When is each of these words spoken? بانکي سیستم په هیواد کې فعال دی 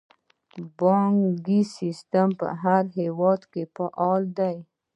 بانکي 0.77 1.59
سیستم 1.77 2.27
په 2.39 2.47
هیواد 2.97 3.41
کې 3.51 3.63
فعال 3.75 4.23
دی 4.37 4.57